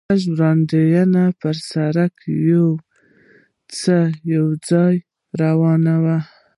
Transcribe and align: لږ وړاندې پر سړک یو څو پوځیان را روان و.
لږ 0.09 0.23
وړاندې 0.31 1.23
پر 1.41 1.55
سړک 1.71 2.13
یو 2.49 2.67
څو 3.77 3.99
پوځیان 4.17 4.93
را 4.99 5.05
روان 5.41 5.83
و. 6.03 6.05